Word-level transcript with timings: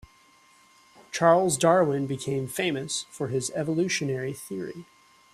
Charles 1.11 1.57
Darwin 1.59 2.07
became 2.07 2.47
famous 2.47 3.05
for 3.11 3.27
his 3.27 3.51
evolutionary 3.51 4.33
theory. 4.33 4.87